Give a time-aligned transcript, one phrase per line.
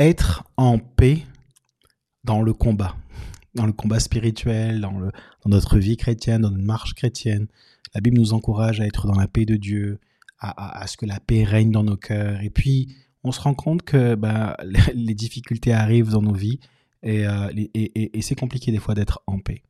[0.00, 1.24] être en paix
[2.24, 2.96] dans le combat,
[3.54, 4.92] dans le combat spirituel, dans,
[5.46, 7.46] notre vie chrétienne, dans notre marche chrétienne.
[7.94, 10.00] La Bible nous encourage à être dans la paix de Dieu,
[10.40, 12.40] à, ce que la paix règne dans nos cœurs.
[12.40, 14.56] Et puis, on se rend compte que ben,
[14.94, 16.60] les difficultés arrivent dans nos vies
[17.04, 19.62] euh, et, et, c'est compliqué des fois d'être en paix.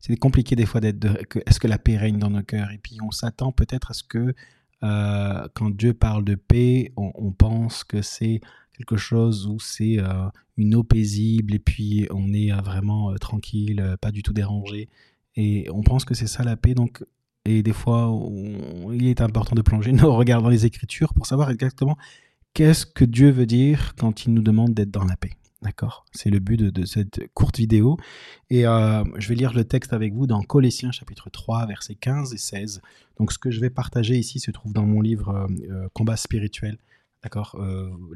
[0.00, 1.06] C'est compliqué des fois d'être.
[1.46, 4.02] Est-ce que la paix règne dans nos cœurs Et puis, on s'attend peut-être à ce
[4.02, 4.34] que
[4.82, 8.40] euh, quand Dieu parle de paix, on, pense que c'est
[8.76, 14.10] quelque chose où c'est euh, une eau paisible et puis on est vraiment tranquille, pas
[14.10, 14.88] du tout dérangé.
[15.36, 16.74] Et on pense que c'est ça la paix.
[16.74, 17.04] Donc,
[17.44, 18.10] et des fois,
[18.92, 21.96] il est important de plonger nos regards dans les Écritures pour savoir exactement
[22.54, 25.32] qu'est-ce que Dieu veut dire quand il nous demande d'être dans la paix.
[25.62, 26.04] D'accord?
[26.12, 27.96] C'est le but de, cette courte vidéo.
[28.50, 32.32] Et euh, je vais lire le texte avec vous dans Colossiens chapitre 3, versets 15
[32.34, 32.80] et 16.
[33.18, 36.16] Donc ce que je vais partager ici se trouve dans mon livre euh, euh, Combat
[36.16, 36.78] spirituel.
[37.26, 37.60] D'accord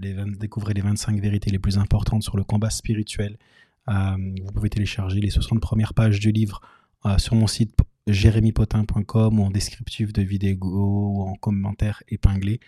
[0.01, 3.39] les, Découvrez les 25 vérités les plus importantes sur le combat spirituel.
[3.89, 6.61] vous pouvez télécharger les 60 premières pages du livre
[7.19, 7.75] sur mon site
[8.07, 12.61] jérémypotin.com ou en descriptif de vidéo ou en commentaire épinglé.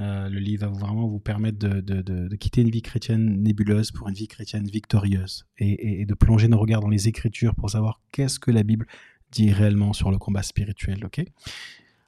[0.00, 4.14] Euh, le livre va vraiment vous permettre de, quitter une vie chrétienne nébuleuse pour une
[4.14, 8.50] vie chrétienne victorieuse et, de plonger nos regards dans les Écritures pour savoir qu'est-ce que
[8.50, 8.86] la Bible
[9.30, 11.04] dit réellement sur le combat spirituel.
[11.04, 11.24] ok?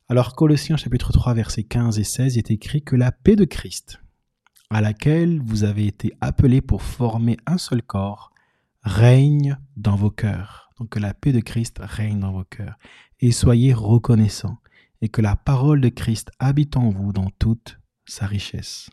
[0.09, 3.45] Alors, Colossiens chapitre 3, versets 15 et 16, il est écrit que la paix de
[3.45, 4.01] Christ,
[4.71, 8.33] à laquelle vous avez été appelés pour former un seul corps,
[8.83, 12.79] règne dans vos cœurs donc que la paix de Christ règne dans vos cœurs.
[13.21, 14.59] Et soyez reconnaissants,
[15.01, 18.91] et que la parole de Christ habite en vous dans toute sa richesse.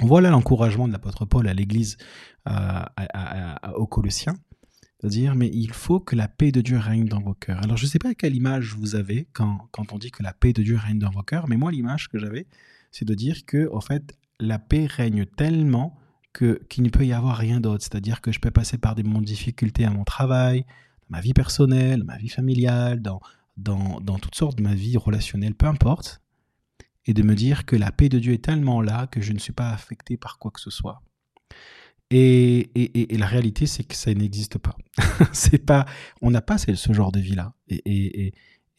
[0.00, 1.96] Voilà l'encouragement de l'apôtre Paul à l'Église
[2.48, 2.82] euh,
[3.74, 4.36] aux Colossiens,
[5.02, 7.62] de dire, mais il faut que la paix de Dieu règne dans vos cœurs.
[7.62, 10.32] Alors je ne sais pas quelle image vous avez quand, quand on dit que la
[10.32, 12.46] paix de Dieu règne dans vos cœurs, mais moi l'image que j'avais,
[12.90, 15.98] c'est de dire que, en fait, la paix règne tellement
[16.32, 17.84] qu'il ne peut y avoir rien d'autre.
[17.84, 20.64] C'est-à-dire que je peux passer par des moments de difficulté à mon travail,
[21.08, 23.20] ma vie personnelle, ma vie familiale, dans,
[23.56, 26.20] dans, dans toutes sortes de ma vie relationnelle, peu importe,
[27.06, 29.38] et de me dire que la paix de Dieu est tellement là que je ne
[29.38, 31.02] suis pas affecté par quoi que ce soit.
[32.10, 32.70] Et,
[33.10, 34.76] la réalité, c'est que ça n'existe pas.
[35.32, 35.86] c'est pas,
[36.22, 37.54] on n'a pas ce, genre de vie-là.
[37.68, 38.32] Et,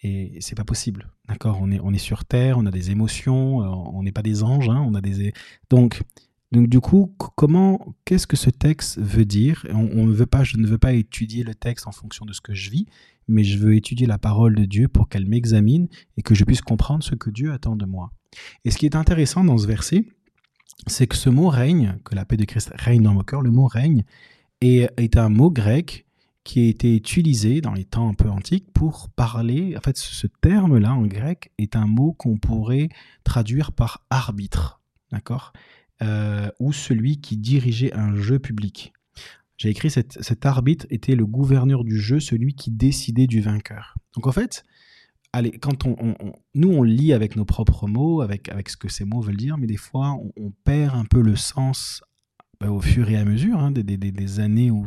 [0.04, 1.12] et, c'est pas possible.
[1.28, 1.60] D'accord?
[1.62, 4.94] On est, sur Terre, on a des émotions, on n'est pas des anges, hein, on
[4.94, 5.34] a des.
[5.70, 6.02] Donc,
[6.52, 9.66] donc du coup, comment, qu'est-ce que ce texte veut dire?
[9.74, 12.54] On, veut pas, Je ne veux pas étudier le texte en fonction de ce que
[12.54, 12.86] je vis,
[13.28, 16.62] mais je veux étudier la parole de Dieu pour qu'elle m'examine et que je puisse
[16.62, 18.14] comprendre ce que Dieu attend de moi.
[18.64, 20.06] Et ce qui est intéressant dans ce verset,
[20.86, 23.52] c'est que ce mot règne, que la paix de Christ règne dans vos cœurs, le
[23.52, 24.04] mot règne
[24.62, 26.06] est, est un mot grec
[26.44, 30.28] qui a été utilisé dans les temps un peu antiques pour parler, en fait ce
[30.28, 32.88] terme-là en grec est un mot qu'on pourrait
[33.26, 34.80] traduire par arbitre,
[35.12, 35.52] d'accord?
[36.02, 38.94] Euh, ou celui qui dirigeait un jeu public.
[39.58, 43.96] J'ai écrit cet arbitre était le gouverneur du jeu, celui qui décidait du vainqueur.
[44.14, 44.64] Donc en fait,
[45.34, 46.16] allez, quand on,
[46.56, 49.58] nous on lit avec nos propres mots, avec, avec ce que ces mots veulent dire,
[49.58, 52.02] mais des fois on, perd un peu le sens
[52.60, 54.86] bah, au fur et à mesure hein, des, des, années où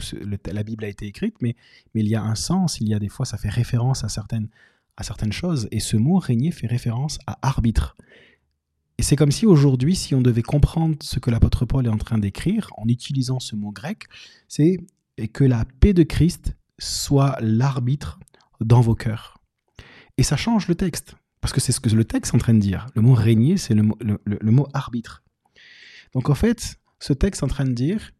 [0.53, 1.57] la Bible a été écrite, mais,
[1.95, 4.09] mais il y a un sens, il y a des fois ça fait référence à
[4.09, 4.49] certaines,
[4.97, 7.97] à certaines choses, et ce mot régner fait référence à arbitre.
[8.99, 11.97] Et c'est comme si aujourd'hui, si on devait comprendre ce que l'apôtre Paul est en
[11.97, 14.05] train d'écrire en utilisant ce mot grec,
[14.47, 14.77] c'est
[15.33, 18.21] que la paix de Christ soit l'arbitre
[18.61, 19.40] dans vos cœurs.
[20.21, 22.53] Et ça change le texte, parce que c'est ce que le texte est en train
[22.53, 22.85] de dire.
[22.95, 23.85] Le mot régner, c'est le,
[24.43, 25.23] mot arbitre.
[26.13, 28.11] Donc en fait, ce texte est en train de dire,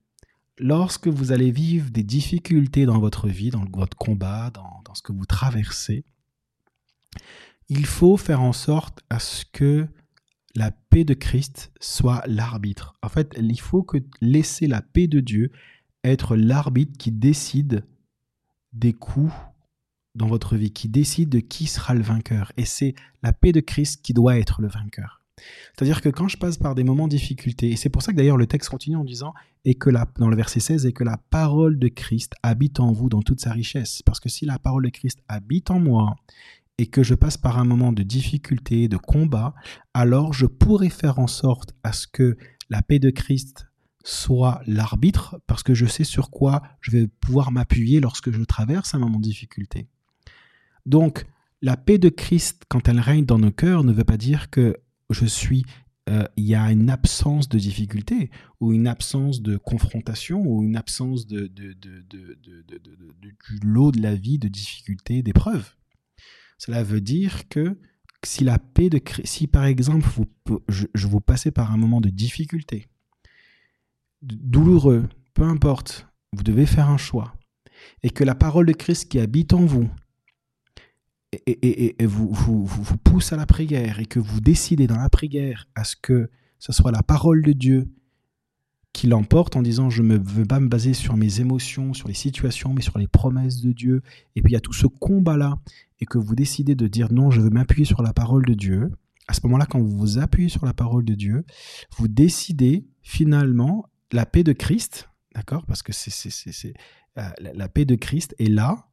[0.57, 5.03] lorsque vous allez vivre des difficultés dans votre vie, dans votre combat, dans, dans ce
[5.03, 6.07] que vous traversez,
[7.69, 9.87] il faut faire en sorte à ce que
[10.55, 12.95] la paix de Christ soit l'arbitre.
[13.03, 15.53] En fait, il faut que laisser la paix de Dieu
[16.03, 17.85] être l'arbitre qui décide
[18.73, 19.35] des coups
[20.15, 22.53] dans votre vie, qui décide de qui sera le vainqueur.
[22.57, 25.21] Et c'est la paix de Christ qui doit être le vainqueur.
[25.75, 28.17] C'est-à-dire que quand je passe par des moments de difficulté, et c'est pour ça que
[28.17, 29.33] d'ailleurs le texte continue en disant,
[29.65, 32.93] et que la, dans le verset 16, et que la parole de Christ habite en
[32.93, 34.03] vous dans toute sa richesse.
[34.03, 36.17] Parce que si la parole de Christ habite en moi,
[36.79, 39.55] et que je passe par un moment de difficulté, de combat,
[39.93, 42.39] alors je pourrais faire en sorte à ce que
[42.71, 43.67] la paix de Christ
[44.03, 48.95] soit l'arbitre, parce que je sais sur quoi je vais pouvoir m'appuyer lorsque je traverse
[48.95, 49.89] un moment de difficulté.
[50.91, 51.25] Donc,
[51.63, 54.77] la paix de Christ, quand elle règne dans nos cœurs, ne veut pas dire que
[55.09, 55.65] je suis
[56.09, 60.75] euh, il y a une absence de difficulté ou une absence de confrontation ou une
[60.77, 65.77] absence de, de, du lot de la vie de difficultés, d'épreuves.
[66.59, 67.79] Cela veut dire que
[68.25, 70.27] si la paix de si par exemple vous,
[70.69, 72.89] je, vous passez par un moment de difficulté,
[74.23, 77.35] douloureux, peu importe, vous devez faire un choix.
[78.03, 79.89] Et que la parole de Christ qui habite en vous
[81.33, 85.69] et, vous, vous, vous, pousse à la prière et que vous décidez dans la prière
[85.75, 86.29] à ce que
[86.59, 87.89] ce soit la parole de Dieu
[88.93, 92.15] qui l'emporte en disant je ne veux pas me baser sur mes émotions, sur les
[92.15, 94.03] situations, mais sur les promesses de Dieu.
[94.35, 95.59] Et puis il y a tout ce combat-là
[96.01, 98.91] et que vous décidez de dire non, je veux m'appuyer sur la parole de Dieu.
[99.29, 101.45] À ce moment-là, quand vous vous appuyez sur la parole de Dieu,
[101.97, 105.65] vous décidez finalement la paix de Christ, d'accord?
[105.67, 106.75] Parce que c'est
[107.19, 108.90] euh, la paix de Christ est là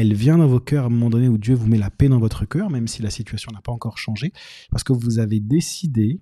[0.00, 2.08] elle vient dans vos cœurs à un moment donné où Dieu vous met la paix
[2.08, 4.32] dans votre cœur, même si la situation n'a pas encore changé,
[4.70, 6.20] parce que vous avez décidé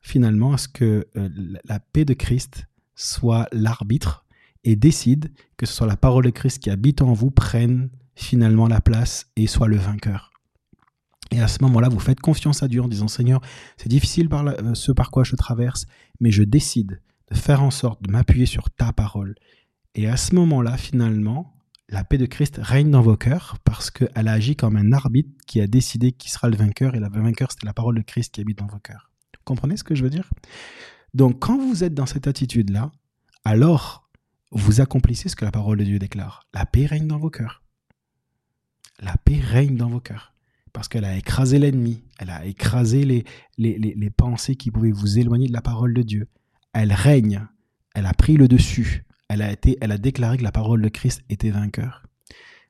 [0.00, 1.28] finalement à ce que euh,
[1.64, 4.26] la paix de Christ soit l'arbitre
[4.64, 8.68] et décide que ce soit la parole de Christ qui habite en vous prenne finalement
[8.68, 10.30] la place et soit le vainqueur.
[11.30, 13.40] Et à ce moment-là, vous faites confiance à Dieu en disant Seigneur,
[13.78, 15.86] c'est difficile euh, ce par quoi je traverse,
[16.20, 17.00] mais je décide
[17.30, 19.34] de faire en sorte de m'appuyer sur ta parole.
[19.94, 21.54] Et à ce moment-là, finalement,
[21.88, 25.30] la paix de Christ règne dans vos cœurs parce qu'elle a agi comme un arbitre
[25.46, 28.34] qui a décidé qui sera le vainqueur et le vainqueur c'était la parole de Christ
[28.34, 29.10] qui habite dans vos cœurs.
[29.36, 30.30] Vous comprenez ce que je veux dire?
[31.12, 32.90] Donc quand vous êtes dans cette attitude-là,
[33.44, 34.08] alors
[34.50, 36.46] vous accomplissez ce que la parole de Dieu déclare.
[36.54, 37.62] La paix règne dans vos cœurs.
[39.00, 40.34] La paix règne dans vos cœurs
[40.72, 43.24] parce qu'elle a écrasé l'ennemi, elle a écrasé les,
[43.58, 46.28] les, les pensées qui pouvaient vous éloigner de la parole de Dieu.
[46.72, 47.46] Elle règne,
[47.94, 50.88] elle a pris le dessus, elle a, été, elle a déclaré que la parole de
[50.88, 52.02] Christ était vainqueur.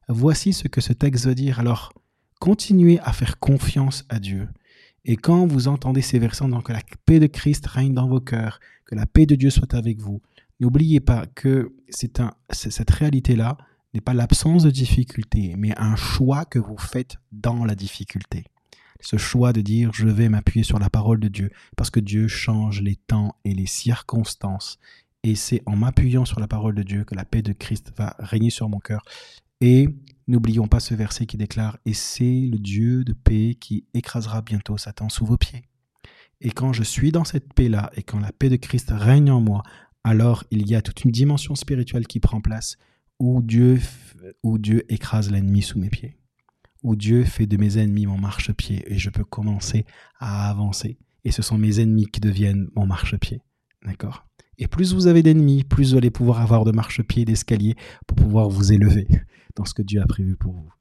[0.08, 1.60] Voici ce que ce texte veut dire.
[1.60, 1.92] Alors,
[2.38, 4.48] continuez à faire confiance à Dieu.
[5.04, 8.20] Et quand vous entendez ces versets, donc que la paix de Christ règne dans vos
[8.20, 10.22] cœurs, que la paix de Dieu soit avec vous,
[10.60, 13.56] n'oubliez pas que c'est un, cette réalité-là
[13.92, 18.44] n'est pas l'absence de difficulté, mais un choix que vous faites dans la difficulté.
[19.00, 22.26] Ce choix de dire je vais m'appuyer sur la parole de Dieu, parce que Dieu
[22.26, 24.78] change les temps et les circonstances,
[25.24, 28.14] et c'est en m'appuyant sur la parole de Dieu que la paix de Christ va
[28.18, 29.02] régner sur mon cœur.
[29.62, 29.88] Et
[30.28, 34.76] n'oublions pas ce verset qui déclare Et c'est le Dieu de paix qui écrasera bientôt
[34.76, 35.62] Satan sous vos pieds.
[36.42, 39.40] Et quand je suis dans cette paix-là, et quand la paix de Christ règne en
[39.40, 39.62] moi,
[40.04, 42.76] alors il y a toute une dimension spirituelle qui prend place
[43.18, 43.80] où Dieu,
[44.42, 46.18] où Dieu écrase l'ennemi sous mes pieds,
[46.82, 49.86] où Dieu fait de mes ennemis mon marchepied et je peux commencer
[50.18, 50.98] à avancer.
[51.24, 53.40] Et ce sont mes ennemis qui deviennent mon marchepied.
[53.86, 54.26] D'accord?
[54.58, 58.48] Et plus vous avez d'ennemis, plus vous allez pouvoir avoir de marchepieds, d'escaliers pour pouvoir
[58.48, 59.06] vous élever
[59.56, 60.72] dans ce que Dieu a prévu pour vous.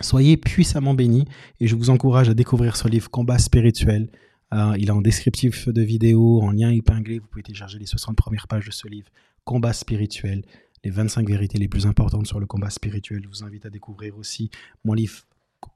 [0.00, 1.24] Soyez puissamment bénis
[1.60, 4.08] et je vous encourage à découvrir ce livre Combat spirituel.
[4.54, 7.18] Euh, il est en descriptif de vidéo, en lien épinglé.
[7.18, 9.08] Vous pouvez télécharger les 60 premières pages de ce livre
[9.44, 10.42] Combat spirituel,
[10.84, 13.22] les 25 vérités les plus importantes sur le combat spirituel.
[13.24, 14.50] Je vous invite à découvrir aussi
[14.84, 15.22] mon livre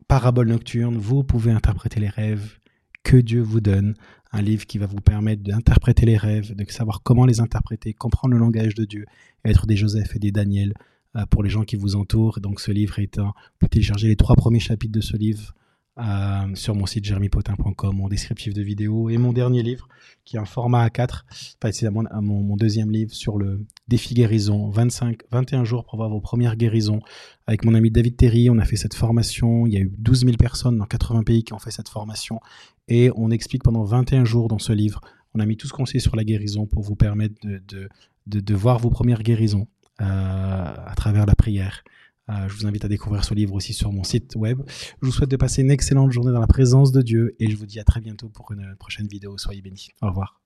[0.06, 0.96] Parabole nocturne.
[0.96, 2.58] Vous pouvez interpréter les rêves
[3.02, 3.94] que Dieu vous donne
[4.32, 8.34] un livre qui va vous permettre d'interpréter les rêves, de savoir comment les interpréter, comprendre
[8.34, 9.04] le langage de Dieu,
[9.44, 10.72] être des Joseph et des Daniel
[11.16, 12.40] euh, pour les gens qui vous entourent.
[12.40, 13.26] Donc ce livre est un...
[13.26, 15.54] Vous pouvez télécharger les trois premiers chapitres de ce livre
[15.98, 19.88] euh, sur mon site jeremypotin.com, mon descriptif de vidéo et mon dernier livre
[20.24, 21.22] qui est un format A4.
[21.62, 26.20] Enfin, c'est mon, deuxième livre sur le défi guérison, 25, 21 jours pour voir vos
[26.20, 27.00] premières guérisons.
[27.46, 29.66] Avec mon ami David Terry, on a fait cette formation.
[29.66, 32.40] Il y a eu 12 000 personnes dans 80 pays qui ont fait cette formation
[32.88, 35.00] et on explique pendant 21 jours dans ce livre.
[35.34, 38.78] On a mis tout ce qu'on sait sur la guérison pour vous permettre de voir
[38.78, 39.66] vos premières guérisons
[40.00, 41.84] euh, à travers la prière.
[42.28, 44.62] Euh, je vous invite à découvrir ce livre aussi sur mon site web.
[44.68, 47.56] Je vous souhaite de passer une excellente journée dans la présence de Dieu et je
[47.56, 49.38] vous dis à très bientôt pour une prochaine vidéo.
[49.38, 49.88] Soyez bénis.
[50.00, 50.41] Au revoir.